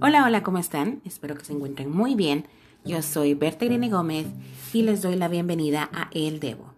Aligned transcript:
Hola, 0.00 0.24
hola, 0.24 0.44
¿cómo 0.44 0.58
están? 0.58 1.00
Espero 1.04 1.34
que 1.34 1.44
se 1.44 1.52
encuentren 1.52 1.90
muy 1.90 2.14
bien. 2.14 2.46
Yo 2.84 3.02
soy 3.02 3.34
Berta 3.34 3.66
Gómez 3.66 4.28
y 4.72 4.82
les 4.82 5.02
doy 5.02 5.16
la 5.16 5.26
bienvenida 5.26 5.90
a 5.92 6.08
El 6.12 6.38
Devo. 6.38 6.72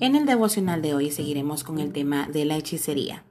En 0.00 0.16
el 0.16 0.26
devocional 0.26 0.82
de 0.82 0.92
hoy 0.92 1.12
seguiremos 1.12 1.62
con 1.62 1.78
el 1.78 1.92
tema 1.92 2.26
de 2.26 2.44
la 2.44 2.56
hechicería, 2.56 3.22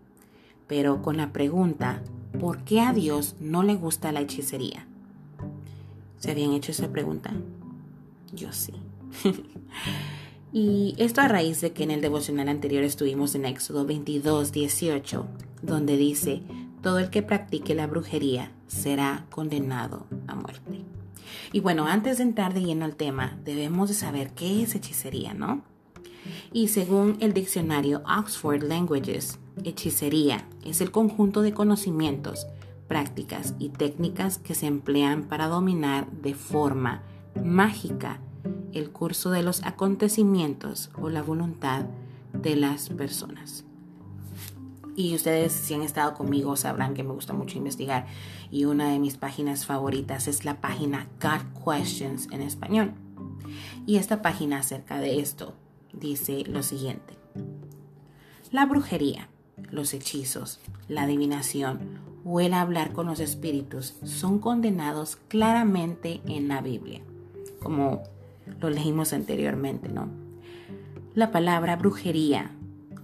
pero 0.68 1.02
con 1.02 1.18
la 1.18 1.34
pregunta, 1.34 2.02
¿por 2.40 2.64
qué 2.64 2.80
a 2.80 2.94
Dios 2.94 3.36
no 3.42 3.62
le 3.62 3.76
gusta 3.76 4.14
la 4.14 4.22
hechicería? 4.22 4.88
¿Se 6.18 6.32
habían 6.32 6.54
hecho 6.54 6.72
esa 6.72 6.90
pregunta? 6.90 7.34
Yo 8.32 8.54
sí. 8.54 8.72
y 10.54 10.96
esto 10.98 11.20
a 11.20 11.28
raíz 11.28 11.60
de 11.60 11.74
que 11.74 11.84
en 11.84 11.92
el 11.92 12.00
devocional 12.00 12.48
anterior 12.48 12.86
estuvimos 12.86 13.36
en 13.36 13.44
Éxodo 13.44 13.86
22, 13.86 14.54
18, 14.54 15.28
donde 15.62 15.98
dice, 15.98 16.42
todo 16.82 17.00
el 17.00 17.10
que 17.10 17.22
practique 17.22 17.76
la 17.76 17.86
brujería 17.86 18.54
será 18.70 19.26
condenado 19.30 20.06
a 20.28 20.36
muerte. 20.36 20.86
Y 21.52 21.60
bueno, 21.60 21.88
antes 21.88 22.18
de 22.18 22.24
entrar 22.24 22.54
de 22.54 22.62
lleno 22.62 22.86
al 22.86 22.96
tema, 22.96 23.38
debemos 23.44 23.90
de 23.90 23.96
saber 23.96 24.32
qué 24.32 24.64
es 24.64 24.76
hechicería, 24.76 25.34
¿no? 25.34 25.64
Y 26.54 26.70
según 26.70 27.18
el 27.20 27.34
diccionario 27.34 28.02
Oxford 28.06 28.64
Languages, 28.64 29.40
hechicería 29.64 30.46
es 30.64 30.82
el 30.82 30.92
conjunto 30.92 31.42
de 31.42 31.54
conocimientos, 31.54 32.48
prácticas 32.88 33.56
y 33.60 33.70
técnicas 33.70 34.38
que 34.38 34.56
se 34.56 34.68
emplean 34.68 35.24
para 35.24 35.48
dominar 35.48 36.10
de 36.12 36.34
forma 36.34 37.04
mágica 37.44 38.20
el 38.74 38.92
curso 38.92 39.32
de 39.32 39.44
los 39.44 39.64
acontecimientos 39.64 40.90
o 41.00 41.10
la 41.10 41.22
voluntad 41.22 41.86
de 42.34 42.56
las 42.56 42.90
personas. 42.90 43.66
Y 45.00 45.16
ustedes 45.16 45.54
si 45.54 45.74
han 45.74 45.82
estado 45.82 46.14
conmigo 46.14 46.58
sabrán 46.58 46.94
que 46.94 47.04
me 47.06 47.14
gusta 47.14 47.32
mucho 47.32 47.58
investigar 47.58 48.06
y 48.52 48.66
una 48.66 48.92
de 48.92 49.00
mis 49.00 49.16
páginas 49.16 49.66
favoritas 49.66 50.28
es 50.28 50.44
la 50.44 50.60
página 50.60 51.08
God 51.22 51.64
Questions 51.64 52.28
en 52.34 52.42
español. 52.42 52.92
Y 53.86 53.96
esta 53.96 54.22
página 54.22 54.60
acerca 54.60 55.00
de 55.00 55.22
esto 55.22 55.54
dice 55.94 56.44
lo 56.46 56.64
siguiente. 56.64 57.14
La 58.52 58.66
brujería, 58.66 59.30
los 59.72 59.94
hechizos, 59.94 60.60
la 60.90 61.04
adivinación 61.04 62.02
o 62.26 62.42
el 62.42 62.54
hablar 62.54 62.92
con 62.92 63.08
los 63.08 63.22
espíritus 63.22 63.96
son 64.04 64.40
condenados 64.40 65.16
claramente 65.30 66.20
en 66.26 66.50
la 66.50 66.60
Biblia, 66.60 67.00
como 67.64 68.04
lo 68.60 68.70
leímos 68.70 69.14
anteriormente, 69.14 69.88
¿no? 69.88 70.10
La 71.16 71.32
palabra 71.32 71.78
brujería 71.78 72.52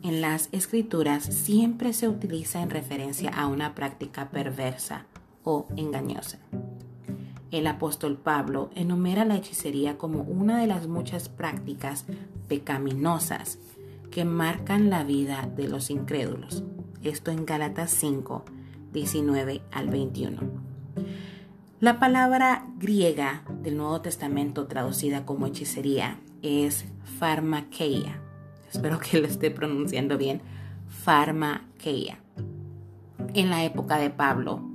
en 0.05 0.21
las 0.21 0.49
escrituras 0.51 1.23
siempre 1.23 1.91
se 1.91 2.07
utiliza 2.07 2.61
en 2.61 2.69
referencia 2.69 3.31
a 3.31 3.47
una 3.47 3.73
práctica 3.73 4.29
perversa 4.29 5.07
o 5.43 5.65
engañosa. 5.77 6.37
El 7.49 7.65
apóstol 7.65 8.15
Pablo 8.15 8.69
enumera 8.75 9.25
la 9.25 9.35
hechicería 9.35 9.97
como 9.97 10.21
una 10.21 10.61
de 10.61 10.67
las 10.67 10.87
muchas 10.87 11.27
prácticas 11.27 12.05
pecaminosas 12.47 13.57
que 14.11 14.25
marcan 14.25 14.91
la 14.91 15.03
vida 15.03 15.49
de 15.55 15.67
los 15.67 15.89
incrédulos. 15.89 16.63
Esto 17.01 17.31
en 17.31 17.47
Gálatas 17.47 17.89
5, 17.89 18.45
19 18.93 19.63
al 19.71 19.89
21. 19.89 20.39
La 21.79 21.99
palabra 21.99 22.67
griega 22.77 23.43
del 23.63 23.77
Nuevo 23.77 24.01
Testamento 24.01 24.67
traducida 24.67 25.25
como 25.25 25.47
hechicería 25.47 26.19
es 26.43 26.85
pharmakeia 27.17 28.21
espero 28.75 28.99
que 28.99 29.19
lo 29.19 29.27
esté 29.27 29.51
pronunciando 29.51 30.17
bien, 30.17 30.41
farmakeia. 30.89 32.19
En 33.33 33.49
la 33.49 33.63
época 33.63 33.97
de 33.97 34.09
Pablo, 34.09 34.69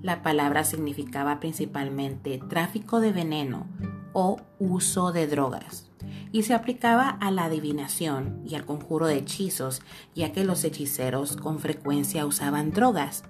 la 0.00 0.22
palabra 0.22 0.64
significaba 0.64 1.38
principalmente 1.38 2.40
tráfico 2.48 3.00
de 3.00 3.12
veneno 3.12 3.66
o 4.14 4.40
uso 4.58 5.12
de 5.12 5.26
drogas 5.26 5.90
y 6.32 6.44
se 6.44 6.54
aplicaba 6.54 7.10
a 7.10 7.30
la 7.30 7.44
adivinación 7.44 8.40
y 8.46 8.54
al 8.54 8.64
conjuro 8.64 9.06
de 9.06 9.18
hechizos, 9.18 9.82
ya 10.14 10.32
que 10.32 10.44
los 10.44 10.64
hechiceros 10.64 11.36
con 11.36 11.58
frecuencia 11.58 12.24
usaban 12.24 12.72
drogas 12.72 13.24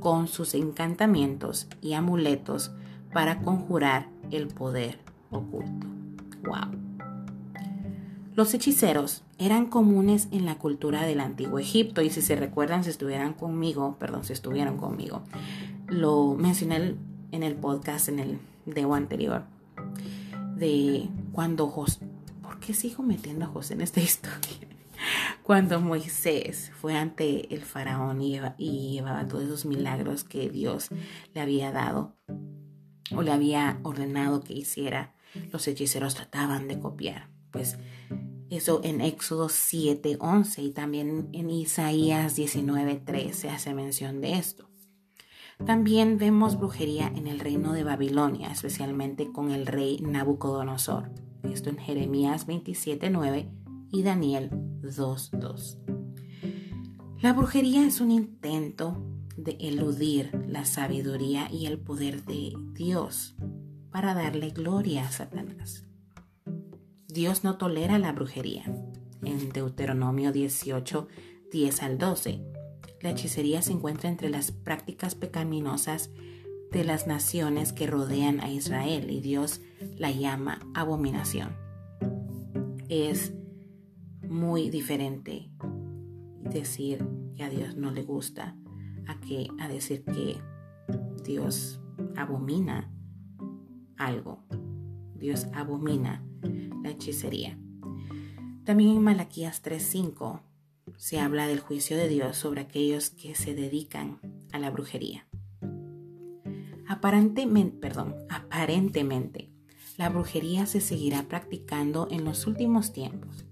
con 0.00 0.26
sus 0.26 0.54
encantamientos 0.54 1.68
y 1.80 1.92
amuletos 1.92 2.72
para 3.12 3.40
conjurar 3.42 4.08
el 4.32 4.48
poder 4.48 4.98
oculto. 5.30 5.86
¡Wow! 6.42 6.87
Los 8.38 8.54
hechiceros 8.54 9.24
eran 9.40 9.66
comunes 9.66 10.28
en 10.30 10.46
la 10.46 10.58
cultura 10.58 11.02
del 11.02 11.18
antiguo 11.18 11.58
Egipto 11.58 12.02
y 12.02 12.10
si 12.10 12.22
se 12.22 12.36
recuerdan, 12.36 12.84
si 12.84 12.90
estuvieran 12.90 13.34
conmigo, 13.34 13.96
perdón, 13.98 14.22
si 14.22 14.32
estuvieron 14.32 14.76
conmigo, 14.76 15.24
lo 15.88 16.34
mencioné 16.34 16.94
en 17.32 17.42
el 17.42 17.56
podcast, 17.56 18.08
en 18.08 18.20
el 18.20 18.38
debo 18.64 18.94
anterior, 18.94 19.42
de 20.54 21.08
cuando 21.32 21.66
José, 21.66 22.06
¿por 22.40 22.60
qué 22.60 22.74
sigo 22.74 23.02
metiendo 23.02 23.44
a 23.44 23.48
José 23.48 23.74
en 23.74 23.80
esta 23.80 24.00
historia? 24.08 24.68
Cuando 25.42 25.80
Moisés 25.80 26.70
fue 26.80 26.96
ante 26.96 27.52
el 27.52 27.62
faraón 27.62 28.22
y, 28.22 28.38
y 28.56 28.92
llevaba 28.92 29.26
todos 29.26 29.42
esos 29.42 29.66
milagros 29.66 30.22
que 30.22 30.48
Dios 30.48 30.90
le 31.34 31.40
había 31.40 31.72
dado 31.72 32.14
o 33.12 33.20
le 33.20 33.32
había 33.32 33.80
ordenado 33.82 34.44
que 34.44 34.54
hiciera, 34.54 35.16
los 35.50 35.66
hechiceros 35.66 36.14
trataban 36.14 36.68
de 36.68 36.78
copiar. 36.78 37.36
Pues 37.58 37.76
eso 38.50 38.80
en 38.84 39.00
Éxodo 39.00 39.48
7, 39.48 40.18
11 40.20 40.62
y 40.62 40.70
también 40.70 41.28
en 41.32 41.50
Isaías 41.50 42.36
19, 42.36 43.02
13 43.04 43.50
hace 43.50 43.74
mención 43.74 44.20
de 44.20 44.38
esto. 44.38 44.68
También 45.66 46.18
vemos 46.18 46.56
brujería 46.56 47.08
en 47.08 47.26
el 47.26 47.40
reino 47.40 47.72
de 47.72 47.82
Babilonia, 47.82 48.52
especialmente 48.52 49.32
con 49.32 49.50
el 49.50 49.66
rey 49.66 49.98
Nabucodonosor. 49.98 51.10
Esto 51.42 51.68
en 51.68 51.78
Jeremías 51.78 52.46
27, 52.46 53.10
9 53.10 53.50
y 53.90 54.04
Daniel 54.04 54.50
2, 54.52 55.30
2. 55.32 55.78
La 57.20 57.32
brujería 57.32 57.84
es 57.84 58.00
un 58.00 58.12
intento 58.12 59.04
de 59.36 59.56
eludir 59.58 60.30
la 60.46 60.64
sabiduría 60.64 61.50
y 61.50 61.66
el 61.66 61.80
poder 61.80 62.24
de 62.24 62.52
Dios 62.74 63.34
para 63.90 64.14
darle 64.14 64.50
gloria 64.50 65.08
a 65.08 65.10
Satanás. 65.10 65.87
Dios 67.18 67.42
no 67.42 67.56
tolera 67.56 67.98
la 67.98 68.12
brujería. 68.12 68.62
En 69.24 69.50
Deuteronomio 69.50 70.30
18, 70.30 71.08
10 71.50 71.82
al 71.82 71.98
12, 71.98 72.40
la 73.02 73.10
hechicería 73.10 73.60
se 73.60 73.72
encuentra 73.72 74.08
entre 74.08 74.30
las 74.30 74.52
prácticas 74.52 75.16
pecaminosas 75.16 76.12
de 76.70 76.84
las 76.84 77.08
naciones 77.08 77.72
que 77.72 77.88
rodean 77.88 78.38
a 78.38 78.52
Israel 78.52 79.10
y 79.10 79.20
Dios 79.20 79.62
la 79.96 80.12
llama 80.12 80.60
abominación. 80.74 81.56
Es 82.88 83.32
muy 84.22 84.70
diferente 84.70 85.50
decir 86.38 87.04
que 87.34 87.42
a 87.42 87.50
Dios 87.50 87.74
no 87.74 87.90
le 87.90 88.04
gusta 88.04 88.54
a 89.08 89.18
que 89.18 89.48
a 89.58 89.66
decir 89.66 90.04
que 90.04 90.40
Dios 91.24 91.80
abomina 92.14 92.92
algo. 93.96 94.44
Dios 95.16 95.48
abomina 95.52 96.27
hechicería. 96.90 97.58
También 98.64 98.96
en 98.96 99.02
Malaquías 99.02 99.62
3:5 99.62 100.42
se 100.96 101.20
habla 101.20 101.46
del 101.46 101.60
juicio 101.60 101.96
de 101.96 102.08
Dios 102.08 102.36
sobre 102.36 102.62
aquellos 102.62 103.10
que 103.10 103.34
se 103.34 103.54
dedican 103.54 104.20
a 104.52 104.58
la 104.58 104.70
brujería. 104.70 105.26
Aparentemente, 106.86 109.50
la 109.96 110.08
brujería 110.08 110.66
se 110.66 110.80
seguirá 110.80 111.28
practicando 111.28 112.08
en 112.10 112.24
los 112.24 112.46
últimos 112.46 112.92
tiempos. 112.92 113.44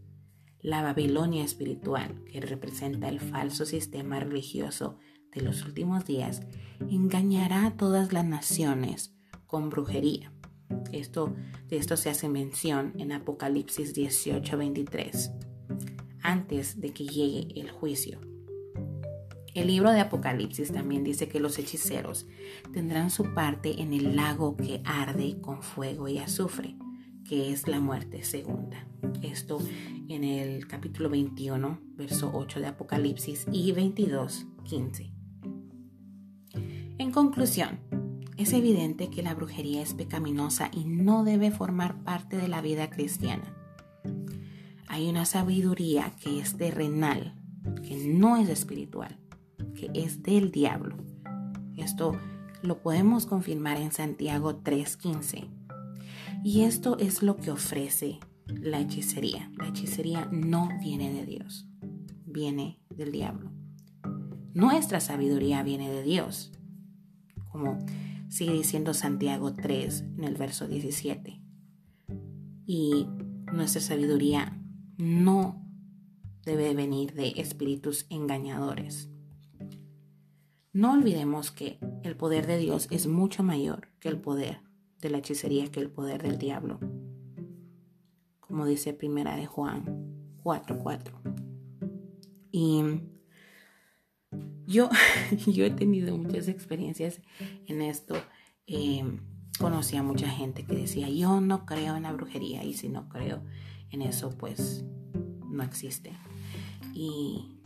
La 0.61 0.83
Babilonia 0.83 1.45
espiritual, 1.45 2.25
que 2.25 2.41
representa 2.41 3.09
el 3.09 3.21
falso 3.21 3.67
sistema 3.67 4.21
religioso 4.21 4.99
de 5.33 5.43
los 5.43 5.65
últimos 5.65 6.07
días, 6.07 6.43
engañará 6.91 7.67
a 7.67 7.77
todas 7.77 8.13
las 8.13 8.25
naciones 8.25 9.15
con 9.47 9.71
brujería. 9.71 10.33
Esto, 10.93 11.35
de 11.69 11.77
esto 11.77 11.97
se 11.97 12.11
hace 12.11 12.29
mención 12.29 12.93
en 12.99 13.13
Apocalipsis 13.13 13.95
18:23, 13.95 15.33
antes 16.23 16.81
de 16.81 16.91
que 16.91 17.07
llegue 17.07 17.61
el 17.61 17.71
juicio. 17.71 18.21
El 19.55 19.69
libro 19.69 19.91
de 19.91 20.01
Apocalipsis 20.01 20.71
también 20.71 21.03
dice 21.03 21.29
que 21.29 21.41
los 21.41 21.59
hechiceros 21.59 22.27
tendrán 22.75 23.11
su 23.11 23.33
parte 23.33 23.81
en 23.81 23.95
el 23.95 24.15
lago 24.15 24.55
que 24.55 24.83
arde 24.85 25.41
con 25.41 25.63
fuego 25.63 26.09
y 26.09 26.19
azufre, 26.19 26.77
que 27.25 27.53
es 27.53 27.67
la 27.67 27.81
muerte 27.81 28.23
segunda. 28.23 28.87
Esto 29.23 29.59
en 30.09 30.25
el 30.25 30.67
capítulo 30.67 31.09
21, 31.09 31.81
verso 31.95 32.31
8 32.35 32.61
de 32.61 32.67
Apocalipsis 32.67 33.47
y 33.51 33.73
22, 33.73 34.47
15. 34.65 35.11
En 36.99 37.11
conclusión, 37.11 37.81
es 38.37 38.53
evidente 38.53 39.09
que 39.09 39.23
la 39.23 39.35
brujería 39.35 39.83
es 39.83 39.95
pecaminosa 39.95 40.71
y 40.73 40.85
no 40.85 41.25
debe 41.25 41.51
formar 41.51 42.03
parte 42.05 42.37
de 42.37 42.49
la 42.49 42.61
vida 42.61 42.91
cristiana. 42.91 43.55
Hay 44.89 45.09
una 45.09 45.25
sabiduría 45.25 46.13
que 46.21 46.39
es 46.39 46.57
terrenal, 46.57 47.35
que 47.83 48.07
no 48.07 48.37
es 48.37 48.49
espiritual, 48.49 49.19
que 49.75 49.91
es 49.95 50.23
del 50.23 50.51
diablo. 50.51 50.97
Esto 51.77 52.19
lo 52.63 52.83
podemos 52.83 53.27
confirmar 53.27 53.79
en 53.79 53.93
Santiago 53.93 54.57
3:15. 54.57 55.49
Y 56.45 56.63
esto 56.63 56.99
es 56.99 57.23
lo 57.23 57.37
que 57.37 57.51
ofrece 57.51 58.21
la 58.47 58.81
hechicería. 58.81 59.51
La 59.57 59.69
hechicería 59.69 60.29
no 60.31 60.69
viene 60.81 61.13
de 61.13 61.27
Dios, 61.27 61.67
viene 62.25 62.81
del 62.91 63.13
diablo. 63.13 63.51
Nuestra 64.55 65.01
sabiduría 65.01 65.63
viene 65.63 65.91
de 65.91 66.03
Dios, 66.03 66.53
como 67.51 67.79
sigue 68.29 68.53
diciendo 68.53 68.95
Santiago 68.95 69.55
3 69.55 70.05
en 70.19 70.25
el 70.25 70.37
verso 70.37 70.67
17. 70.67 71.43
Y 72.67 73.07
nuestra 73.53 73.81
sabiduría 73.81 74.61
no 74.99 75.63
debe 76.45 76.75
venir 76.75 77.15
de 77.15 77.35
espíritus 77.37 78.07
engañadores. 78.11 79.11
No 80.73 80.93
olvidemos 80.93 81.51
que 81.51 81.79
el 82.03 82.17
poder 82.17 82.47
de 82.47 82.59
Dios 82.59 82.87
es 82.91 83.07
mucho 83.07 83.43
mayor 83.43 83.89
que 83.99 84.09
el 84.09 84.21
poder 84.21 84.61
de 85.01 85.11
la 85.11 85.19
hechicería, 85.19 85.71
que 85.71 85.81
el 85.81 85.91
poder 85.91 86.23
del 86.23 86.39
diablo. 86.39 86.79
Como 88.41 88.67
dice 88.67 88.93
primera 88.93 89.37
de 89.37 89.47
Juan 89.47 90.35
4:4. 90.43 91.21
Y 92.53 92.83
yo, 94.67 94.91
yo 95.47 95.65
he 95.65 95.71
tenido 95.71 96.17
muchas 96.17 96.49
experiencias 96.49 97.21
en 97.67 97.83
esto. 97.83 98.17
Eh, 98.67 99.05
conocí 99.59 99.97
a 99.97 100.03
mucha 100.03 100.29
gente 100.29 100.65
que 100.65 100.77
decía, 100.77 101.09
yo 101.09 101.41
no 101.41 101.65
creo 101.67 101.97
en 101.97 102.03
la 102.03 102.13
brujería 102.13 102.65
y 102.65 102.75
si 102.75 102.89
no 102.89 103.09
creo 103.09 103.43
en 103.91 104.03
eso, 104.03 104.31
pues 104.37 104.85
no 105.49 105.63
existe. 105.63 106.13
Y 106.93 107.59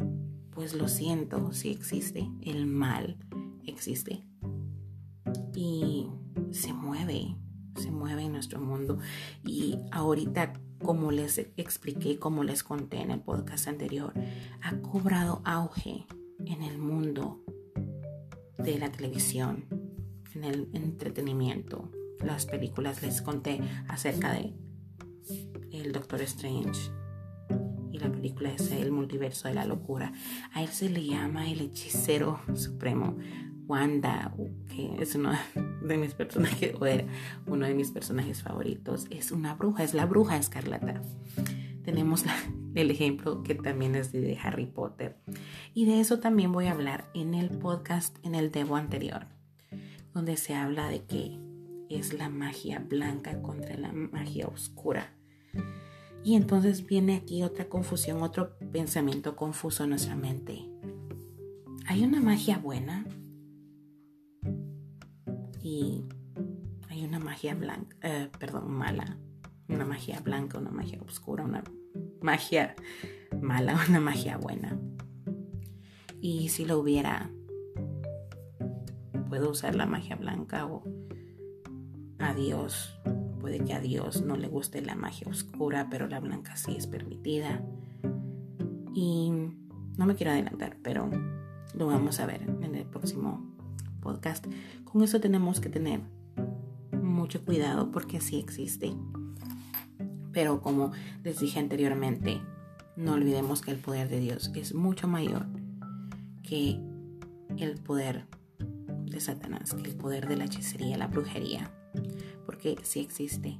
pues 0.50 0.75
lo 0.75 0.88
siento, 0.88 1.52
sí 1.52 1.70
existe. 1.70 2.29
El 2.43 2.67
mal 2.67 3.17
existe. 3.64 4.25
Y 5.55 6.06
se 6.52 6.73
mueve, 6.73 7.37
se 7.76 7.91
mueve 7.91 8.23
en 8.25 8.32
nuestro 8.32 8.61
mundo. 8.61 8.99
Y 9.44 9.79
ahorita, 9.91 10.52
como 10.82 11.11
les 11.12 11.38
expliqué, 11.56 12.19
como 12.19 12.44
les 12.44 12.62
conté 12.62 13.00
en 13.00 13.11
el 13.11 13.20
podcast 13.20 13.69
anterior, 13.69 14.12
ha 14.62 14.76
cobrado 14.79 15.43
auge 15.44 16.06
en 16.46 16.62
el 16.62 16.78
mundo 16.78 17.42
de 18.58 18.78
la 18.78 18.90
televisión, 18.90 19.66
en 20.34 20.44
el 20.44 20.69
entretenimiento. 20.72 21.90
Las 22.25 22.46
películas 22.46 23.02
les 23.02 23.22
conté 23.22 23.60
acerca 23.88 24.32
de 24.32 24.54
el 25.72 25.92
Doctor 25.92 26.20
Strange 26.22 26.90
y 27.92 27.98
la 27.98 28.10
película 28.10 28.52
es 28.52 28.70
El 28.72 28.92
multiverso 28.92 29.48
de 29.48 29.54
la 29.54 29.64
locura. 29.64 30.12
A 30.52 30.62
él 30.62 30.69
se 30.69 30.90
le 30.90 31.04
llama 31.04 31.50
el 31.50 31.60
hechicero 31.60 32.40
supremo. 32.54 33.16
Wanda, 33.66 34.34
que 34.69 34.96
es 35.00 35.14
uno 35.14 35.31
de 35.82 35.96
mis 35.96 36.14
personajes, 36.14 36.75
o 36.81 36.87
era 36.87 37.04
uno 37.46 37.66
de 37.66 37.75
mis 37.75 37.92
personajes 37.92 38.42
favoritos, 38.42 39.06
es 39.10 39.31
una 39.31 39.54
bruja, 39.54 39.84
es 39.84 39.94
la 39.94 40.06
bruja 40.06 40.37
escarlata. 40.37 41.00
Tenemos 41.90 42.25
el 42.76 42.88
ejemplo 42.92 43.42
que 43.42 43.56
también 43.56 43.96
es 43.96 44.12
de 44.12 44.38
Harry 44.40 44.66
Potter. 44.66 45.16
Y 45.75 45.87
de 45.87 45.98
eso 45.98 46.20
también 46.20 46.52
voy 46.52 46.66
a 46.66 46.70
hablar 46.70 47.10
en 47.14 47.34
el 47.34 47.50
podcast, 47.50 48.16
en 48.25 48.37
el 48.37 48.52
Debo 48.52 48.76
anterior, 48.76 49.26
donde 50.14 50.37
se 50.37 50.54
habla 50.54 50.88
de 50.88 51.02
que 51.02 51.37
es 51.88 52.12
la 52.12 52.28
magia 52.28 52.78
blanca 52.78 53.42
contra 53.42 53.76
la 53.76 53.90
magia 53.90 54.46
oscura. 54.46 55.12
Y 56.22 56.37
entonces 56.37 56.87
viene 56.87 57.16
aquí 57.16 57.42
otra 57.42 57.69
confusión, 57.69 58.22
otro 58.22 58.56
pensamiento 58.70 59.34
confuso 59.34 59.82
en 59.82 59.90
nuestra 59.90 60.14
mente. 60.14 60.70
¿Hay 61.87 62.04
una 62.04 62.20
magia 62.20 62.58
buena? 62.58 63.04
Y 65.60 66.04
hay 66.88 67.04
una 67.04 67.19
magia 67.19 67.56
blanca, 67.56 67.96
eh, 68.02 68.31
perdón, 68.38 68.70
mala. 68.70 69.19
Una 69.69 69.84
magia 69.84 70.20
blanca, 70.20 70.56
una 70.58 70.70
magia 70.70 71.00
oscura, 71.02 71.44
una 71.44 71.64
magia 72.22 72.75
mala, 73.40 73.78
una 73.88 74.00
magia 74.00 74.37
buena. 74.37 74.78
Y 76.20 76.50
si 76.50 76.64
lo 76.64 76.78
hubiera, 76.78 77.31
puedo 79.28 79.50
usar 79.50 79.75
la 79.75 79.87
magia 79.87 80.17
blanca 80.17 80.67
o 80.67 80.84
a 82.19 82.34
Dios 82.34 83.00
Puede 83.40 83.64
que 83.64 83.72
a 83.72 83.81
Dios 83.81 84.22
no 84.22 84.37
le 84.37 84.49
guste 84.49 84.82
la 84.82 84.94
magia 84.94 85.26
oscura, 85.28 85.88
pero 85.90 86.06
la 86.06 86.20
blanca 86.20 86.56
sí 86.56 86.76
es 86.76 86.87
permitida. 86.87 87.64
Y 88.93 89.32
no 89.96 90.06
me 90.06 90.14
quiero 90.14 90.32
adelantar, 90.32 90.76
pero 90.82 91.11
lo 91.75 91.87
vamos 91.87 92.20
a 92.20 92.26
ver 92.26 92.43
en 92.43 92.75
el 92.75 92.84
próximo 92.84 93.50
podcast. 94.02 94.46
Con 94.84 95.02
eso 95.02 95.20
tenemos 95.20 95.61
que 95.61 95.70
tener 95.70 96.02
mucho 96.93 97.43
cuidado 97.44 97.90
porque 97.90 98.20
sí 98.20 98.38
existe. 98.38 98.93
Pero 100.32 100.61
como 100.61 100.93
les 101.25 101.41
dije 101.41 101.59
anteriormente, 101.59 102.41
no 102.97 103.15
olvidemos 103.15 103.62
que 103.62 103.71
el 103.71 103.79
poder 103.79 104.09
de 104.09 104.21
Dios 104.21 104.50
es 104.55 104.75
mucho 104.75 105.09
mayor 105.09 105.47
que 106.43 106.81
el 107.59 107.75
poder 107.81 108.27
de 109.06 109.21
Satanás, 109.21 109.75
que 109.75 109.91
el 109.91 109.97
poder 109.97 110.29
de 110.29 110.37
la 110.37 110.44
hechicería, 110.44 110.97
la 110.97 111.06
brujería 111.06 111.71
porque 112.50 112.77
sí 112.82 113.00
existe. 113.00 113.59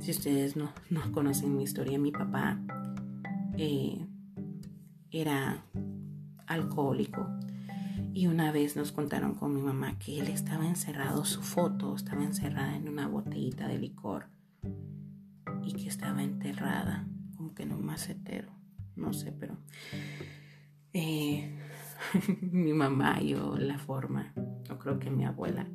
Si 0.00 0.10
ustedes 0.10 0.54
no, 0.56 0.70
conocen 1.12 1.56
mi 1.56 1.62
historia, 1.62 1.98
mi 1.98 2.12
papá 2.12 2.60
eh, 3.56 4.06
era 5.10 5.64
alcohólico 6.46 7.26
y 8.14 8.28
una 8.28 8.52
vez 8.52 8.76
nos 8.76 8.92
contaron 8.92 9.34
con 9.34 9.52
mi 9.52 9.60
mamá 9.60 9.98
que 9.98 10.20
él 10.20 10.28
estaba 10.28 10.68
encerrado, 10.68 11.24
su 11.24 11.42
foto 11.42 11.96
estaba 11.96 12.22
encerrada 12.22 12.76
en 12.76 12.88
una 12.88 13.08
botellita 13.08 13.66
de 13.66 13.78
licor 13.78 14.28
y 15.64 15.72
que 15.72 15.88
estaba 15.88 16.22
enterrada 16.22 17.08
como 17.36 17.54
que 17.54 17.64
en 17.64 17.72
un 17.72 17.84
macetero, 17.84 18.52
no 18.94 19.12
sé, 19.12 19.32
pero 19.32 19.58
eh, 20.92 21.58
mi 22.40 22.72
mamá 22.72 23.20
yo 23.20 23.56
la 23.58 23.78
forma, 23.78 24.32
yo 24.62 24.78
creo 24.78 25.00
que 25.00 25.10
mi 25.10 25.24
abuela 25.24 25.68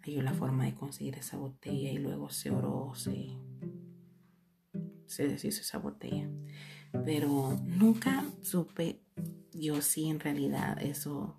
halló 0.00 0.22
la 0.22 0.32
forma 0.32 0.64
de 0.64 0.74
conseguir 0.74 1.16
esa 1.16 1.36
botella 1.36 1.90
y 1.90 1.98
luego 1.98 2.30
se 2.30 2.50
oró, 2.50 2.94
se, 2.94 3.28
se 5.06 5.28
deshizo 5.28 5.60
esa 5.60 5.78
botella. 5.78 6.30
Pero 7.04 7.58
nunca 7.64 8.24
supe 8.40 9.00
yo 9.52 9.80
si 9.80 10.08
en 10.08 10.20
realidad 10.20 10.80
eso 10.80 11.36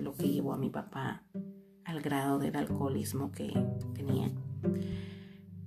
lo 0.00 0.14
que 0.14 0.28
llevó 0.28 0.52
a 0.52 0.58
mi 0.58 0.70
papá 0.70 1.24
al 1.84 2.00
grado 2.00 2.38
del 2.38 2.56
alcoholismo 2.56 3.30
que 3.30 3.52
tenía. 3.94 4.30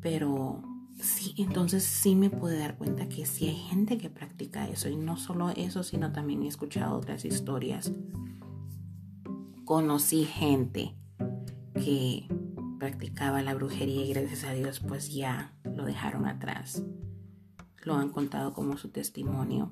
Pero 0.01 0.63
sí, 0.99 1.33
entonces 1.37 1.83
sí 1.83 2.15
me 2.15 2.29
pude 2.29 2.57
dar 2.57 2.77
cuenta 2.77 3.07
que 3.09 3.25
sí 3.25 3.47
hay 3.47 3.55
gente 3.55 3.97
que 3.97 4.09
practica 4.09 4.67
eso. 4.67 4.89
Y 4.89 4.95
no 4.95 5.17
solo 5.17 5.49
eso, 5.49 5.83
sino 5.83 6.11
también 6.11 6.43
he 6.43 6.47
escuchado 6.47 6.97
otras 6.97 7.25
historias. 7.25 7.91
Conocí 9.65 10.23
gente 10.25 10.95
que 11.73 12.27
practicaba 12.79 13.41
la 13.41 13.53
brujería 13.53 14.05
y 14.05 14.13
gracias 14.13 14.43
a 14.43 14.53
Dios 14.53 14.79
pues 14.79 15.13
ya 15.13 15.53
lo 15.63 15.85
dejaron 15.85 16.25
atrás. 16.25 16.83
Lo 17.83 17.95
han 17.95 18.09
contado 18.09 18.53
como 18.53 18.77
su 18.77 18.89
testimonio. 18.89 19.71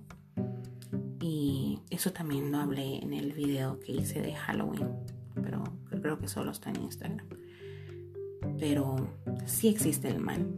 Eso 1.89 2.11
también 2.11 2.51
lo 2.51 2.57
hablé 2.57 3.03
en 3.03 3.13
el 3.13 3.33
video 3.33 3.79
que 3.79 3.91
hice 3.91 4.21
de 4.21 4.33
Halloween, 4.33 4.89
pero 5.35 5.63
creo 6.01 6.19
que 6.19 6.27
solo 6.27 6.51
está 6.51 6.71
en 6.71 6.81
Instagram. 6.81 7.27
Pero 8.57 8.95
sí 9.45 9.67
existe 9.67 10.07
el 10.09 10.19
mal. 10.19 10.55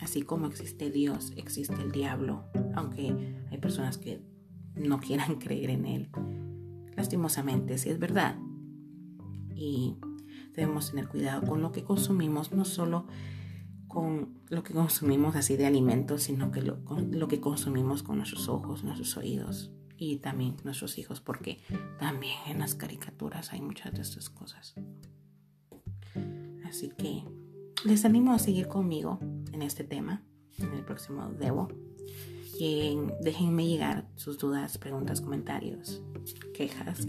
Así 0.00 0.22
como 0.22 0.46
existe 0.46 0.90
Dios, 0.90 1.32
existe 1.36 1.74
el 1.74 1.90
diablo, 1.90 2.44
aunque 2.74 3.14
hay 3.50 3.58
personas 3.58 3.98
que 3.98 4.20
no 4.74 5.00
quieran 5.00 5.36
creer 5.36 5.70
en 5.70 5.86
él. 5.86 6.10
Lastimosamente, 6.96 7.78
sí 7.78 7.88
es 7.88 7.98
verdad. 7.98 8.36
Y 9.54 9.96
debemos 10.52 10.90
tener 10.90 11.08
cuidado 11.08 11.46
con 11.46 11.62
lo 11.62 11.72
que 11.72 11.82
consumimos, 11.82 12.52
no 12.52 12.64
solo 12.64 13.06
con 13.86 14.38
lo 14.50 14.62
que 14.62 14.74
consumimos 14.74 15.34
así 15.34 15.56
de 15.56 15.66
alimentos, 15.66 16.24
sino 16.24 16.50
que 16.52 16.60
lo, 16.60 16.78
lo 17.10 17.26
que 17.26 17.40
consumimos 17.40 18.02
con 18.02 18.18
nuestros 18.18 18.48
ojos, 18.48 18.84
nuestros 18.84 19.16
oídos 19.16 19.72
y 19.98 20.18
también 20.18 20.56
nuestros 20.64 20.96
hijos, 20.96 21.20
porque 21.20 21.58
también 21.98 22.36
en 22.46 22.60
las 22.60 22.74
caricaturas 22.74 23.52
hay 23.52 23.60
muchas 23.60 23.92
de 23.92 24.02
estas 24.02 24.30
cosas. 24.30 24.74
Así 26.64 26.90
que 26.96 27.24
les 27.84 28.04
animo 28.04 28.32
a 28.32 28.38
seguir 28.38 28.68
conmigo 28.68 29.18
en 29.52 29.62
este 29.62 29.84
tema, 29.84 30.22
en 30.58 30.72
el 30.72 30.84
próximo 30.84 31.28
Debo. 31.38 31.68
Y 32.60 32.96
déjenme 33.20 33.66
llegar 33.66 34.08
sus 34.16 34.38
dudas, 34.38 34.78
preguntas, 34.78 35.20
comentarios, 35.20 36.02
quejas. 36.54 37.06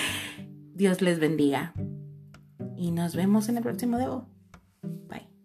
Dios 0.74 1.02
les 1.02 1.18
bendiga 1.18 1.74
y 2.76 2.90
nos 2.90 3.16
vemos 3.16 3.48
en 3.48 3.56
el 3.56 3.62
próximo 3.62 3.98
Debo. 3.98 4.28
Bye. 5.08 5.35